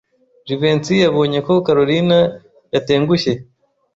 Jivency 0.47 0.93
yabonye 1.05 1.39
ko 1.47 1.53
Kalorina 1.65 2.19
yatengushye. 2.73 3.33